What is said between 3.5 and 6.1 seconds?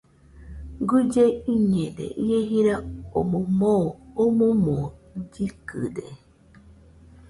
moo omoɨmo llɨkɨde